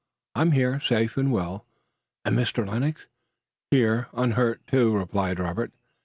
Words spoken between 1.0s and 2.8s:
and well." "And Mr.